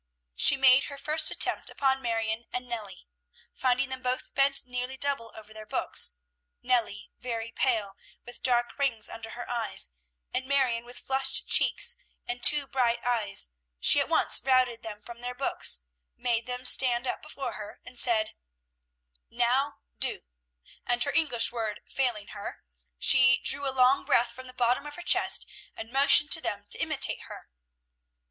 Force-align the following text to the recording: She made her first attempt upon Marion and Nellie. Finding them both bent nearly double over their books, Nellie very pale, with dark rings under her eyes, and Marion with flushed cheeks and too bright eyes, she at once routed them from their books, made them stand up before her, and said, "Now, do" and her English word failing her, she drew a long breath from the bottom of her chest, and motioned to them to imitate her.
She 0.33 0.57
made 0.57 0.85
her 0.85 0.97
first 0.97 1.29
attempt 1.29 1.69
upon 1.69 2.01
Marion 2.01 2.45
and 2.51 2.67
Nellie. 2.67 3.05
Finding 3.53 3.89
them 3.89 4.01
both 4.01 4.33
bent 4.33 4.65
nearly 4.65 4.97
double 4.97 5.31
over 5.35 5.53
their 5.53 5.67
books, 5.67 6.13
Nellie 6.63 7.11
very 7.19 7.51
pale, 7.51 7.95
with 8.25 8.41
dark 8.41 8.79
rings 8.79 9.07
under 9.09 9.29
her 9.37 9.47
eyes, 9.47 9.91
and 10.33 10.47
Marion 10.47 10.85
with 10.85 10.97
flushed 10.97 11.47
cheeks 11.47 11.97
and 12.27 12.41
too 12.41 12.65
bright 12.65 13.05
eyes, 13.05 13.49
she 13.79 13.99
at 13.99 14.09
once 14.09 14.41
routed 14.43 14.81
them 14.81 15.01
from 15.01 15.21
their 15.21 15.35
books, 15.35 15.83
made 16.15 16.47
them 16.47 16.65
stand 16.65 17.05
up 17.05 17.21
before 17.21 17.51
her, 17.51 17.79
and 17.85 17.99
said, 17.99 18.33
"Now, 19.29 19.81
do" 19.99 20.21
and 20.83 21.03
her 21.03 21.11
English 21.11 21.51
word 21.51 21.79
failing 21.85 22.29
her, 22.29 22.63
she 22.97 23.39
drew 23.43 23.69
a 23.69 23.69
long 23.71 24.03
breath 24.03 24.31
from 24.31 24.47
the 24.47 24.53
bottom 24.55 24.87
of 24.87 24.95
her 24.95 25.03
chest, 25.03 25.45
and 25.75 25.93
motioned 25.93 26.31
to 26.31 26.41
them 26.41 26.65
to 26.71 26.79
imitate 26.79 27.21
her. 27.25 27.49